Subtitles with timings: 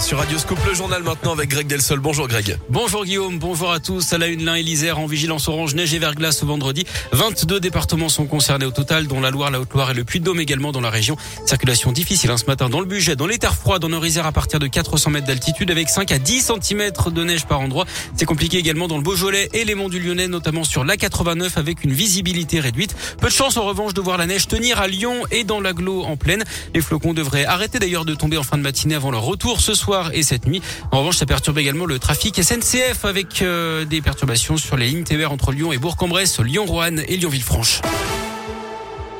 [0.00, 2.00] sur Radio Scoop, le journal maintenant avec Greg Delsol.
[2.00, 2.58] Bonjour Greg.
[2.68, 4.12] Bonjour Guillaume, bonjour à tous.
[4.12, 6.84] À la une, l'un et l'Isère en vigilance orange, neige et verglas ce vendredi.
[7.12, 10.70] 22 départements sont concernés au total, dont la Loire, la Haute-Loire et le Puy-de-Dôme également
[10.70, 11.16] dans la région.
[11.46, 14.32] Circulation difficile hein, ce matin dans le budget, dans les terres froides, le Isère à
[14.32, 17.86] partir de 400 mètres d'altitude avec 5 à 10 cm de neige par endroit.
[18.16, 21.84] C'est compliqué également dans le Beaujolais et les monts du Lyonnais, notamment sur l'A89 avec
[21.84, 22.94] une visibilité réduite.
[23.18, 26.02] Peu de chance en revanche de voir la neige tenir à Lyon et dans l'agglo
[26.04, 26.44] en pleine.
[26.74, 29.72] Les flocons devraient arrêter d'ailleurs de tomber en fin de matinée avant leur retour ce
[29.72, 30.62] soir et cette nuit.
[30.90, 35.04] En revanche, ça perturbe également le trafic SNCF avec euh, des perturbations sur les lignes
[35.04, 37.80] TER entre Lyon et Bourg-en-Bresse, Lyon-Roanne et Lyon-Villefranche.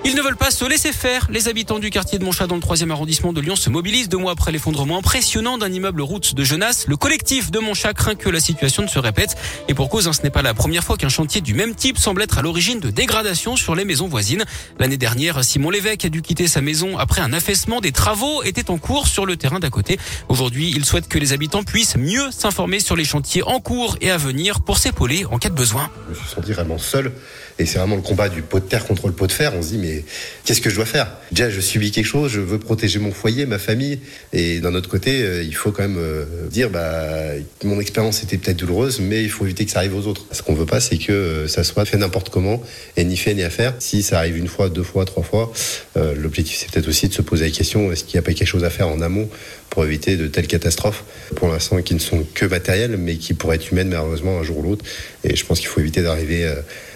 [0.09, 1.27] Ils ne veulent pas se laisser faire.
[1.33, 4.19] Les habitants du quartier de Montchat dans le 3 arrondissement de Lyon se mobilisent deux
[4.19, 6.87] mois après l'effondrement impressionnant d'un immeuble route de Genasse.
[6.87, 9.35] Le collectif de Montchat craint que la situation ne se répète.
[9.67, 11.99] Et pour cause, hein, ce n'est pas la première fois qu'un chantier du même type
[11.99, 14.45] semble être à l'origine de dégradations sur les maisons voisines.
[14.79, 17.81] L'année dernière, Simon Lévesque a dû quitter sa maison après un affaissement.
[17.81, 19.99] Des travaux étaient en cours sur le terrain d'à côté.
[20.29, 24.13] Aujourd'hui, il souhaite que les habitants puissent mieux s'informer sur les chantiers en cours et
[24.13, 25.91] à venir pour s'épauler en cas de besoin.
[26.07, 27.11] Je me suis senti vraiment seul.
[27.59, 29.53] Et c'est vraiment le combat du pot de terre contre le pot de fer.
[29.57, 29.96] On se dit, mais
[30.45, 31.13] qu'est-ce que je dois faire?
[31.33, 33.99] Déjà, je subis quelque chose, je veux protéger mon foyer, ma famille.
[34.33, 37.33] Et d'un autre côté, euh, il faut quand même euh, dire, bah,
[37.65, 40.27] mon expérience était peut-être douloureuse, mais il faut éviter que ça arrive aux autres.
[40.33, 42.63] Ce qu'on veut pas, c'est que euh, ça soit fait n'importe comment,
[42.97, 43.75] et ni fait ni à faire.
[43.79, 45.53] Si ça arrive une fois, deux fois, trois fois,
[45.95, 48.49] l'objectif, c'est peut-être aussi de se poser la question, est-ce qu'il n'y a pas quelque
[48.49, 49.29] chose à faire en amont
[49.71, 53.57] pour éviter de telles catastrophes, pour l'instant, qui ne sont que matérielles, mais qui pourraient
[53.57, 54.85] être humaines, malheureusement, un jour ou l'autre.
[55.25, 56.51] Et je pense qu'il faut éviter d'arriver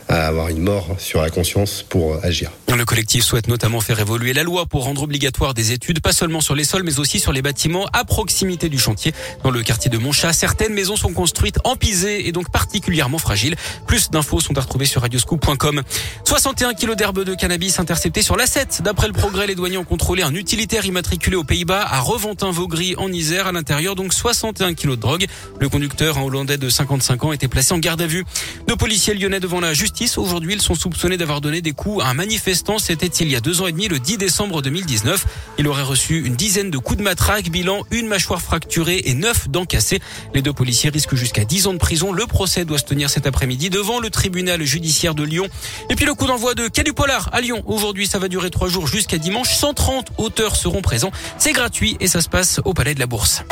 [0.09, 2.51] à avoir une mort sur la conscience pour agir.
[2.91, 6.57] Collectif souhaite notamment faire évoluer la loi pour rendre obligatoire des études, pas seulement sur
[6.57, 9.13] les sols, mais aussi sur les bâtiments à proximité du chantier.
[9.45, 13.55] Dans le quartier de Montchat, certaines maisons sont construites en pisé et donc particulièrement fragiles.
[13.87, 15.83] Plus d'infos sont à retrouver sur radioscoop.com.
[16.25, 18.83] 61 kilos d'herbe de cannabis interceptés sur l'A7.
[18.83, 23.13] D'après le progrès, les douaniers ont contrôlé un utilitaire immatriculé aux Pays-Bas à Reventin-Vaugry en
[23.13, 23.47] Isère.
[23.47, 25.27] À l'intérieur, donc 61 kilos de drogue.
[25.61, 28.25] Le conducteur, un Hollandais de 55 ans, était placé en garde à vue.
[28.67, 32.09] Deux policiers lyonnais devant la justice Aujourd'hui, ils sont soupçonnés d'avoir donné des coups à
[32.09, 32.80] un manifestant.
[32.81, 35.27] C'était il y a deux ans et demi, le 10 décembre 2019.
[35.59, 39.49] Il aurait reçu une dizaine de coups de matraque, bilan une mâchoire fracturée et neuf
[39.49, 40.01] dents cassées.
[40.35, 42.13] Les deux policiers risquent jusqu'à 10 ans de prison.
[42.13, 45.49] Le procès doit se tenir cet après-midi devant le tribunal judiciaire de Lyon.
[45.91, 47.63] Et puis le coup d'envoi de Quai du Polar à Lyon.
[47.67, 49.55] Aujourd'hui, ça va durer trois jours jusqu'à dimanche.
[49.55, 51.13] 130 auteurs seront présents.
[51.39, 53.45] C'est gratuit et ça se passe au Palais de la Bourse.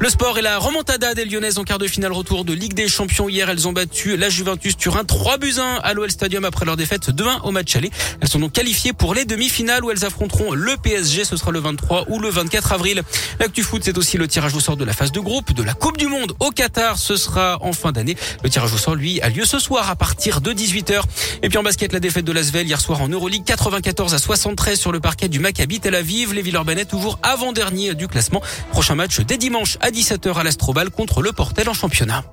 [0.00, 2.88] Le sport et la remontada des Lyonnaises en quart de finale retour de Ligue des
[2.88, 3.28] Champions.
[3.28, 6.76] Hier, elles ont battu la Juventus Turin 3 buts 1 à l'OL Stadium après leur
[6.76, 7.92] défaite 2-1 au match aller.
[8.20, 11.24] Elles sont donc qualifiées pour les demi-finales où elles affronteront le PSG.
[11.24, 13.02] Ce sera le 23 ou le 24 avril.
[13.38, 15.74] L'actu foot, c'est aussi le tirage au sort de la phase de groupe de la
[15.74, 16.98] Coupe du Monde au Qatar.
[16.98, 18.16] Ce sera en fin d'année.
[18.42, 21.00] Le tirage au sort, lui, a lieu ce soir à partir de 18h.
[21.44, 24.80] Et puis en basket, la défaite de l'Asvel hier soir en Euroleague 94 à 73
[24.80, 26.34] sur le parquet du Maccabi Tel Aviv.
[26.34, 28.42] Les Villeurbanais toujours avant-dernier du classement.
[28.72, 32.24] Prochain match dès dimanche à 17h à l'Astrobal contre le Portel en championnat.